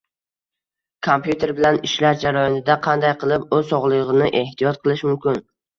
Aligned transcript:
Kompyuter 1.07 1.53
bilan 1.59 1.77
ishlash 1.89 2.19
jarayonida 2.25 2.81
qanday 2.89 3.17
qilib 3.23 3.47
o‘z 3.61 3.73
sog‘lig‘ini 3.77 4.35
ehtiyot 4.45 4.85
qilish 4.87 5.11
mumkin. 5.13 5.45